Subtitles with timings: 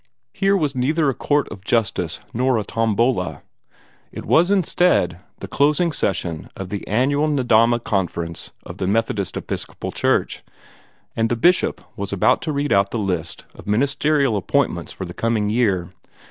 [0.33, 3.43] Here was neither a court of justice nor a tombola.
[4.11, 9.91] It was instead the closing session of the annual Nedahma Conference of the Methodist Episcopal
[9.91, 10.41] Church,
[11.15, 15.13] and the Bishop was about to read out the list of ministerial appointments for the
[15.13, 15.91] coming year.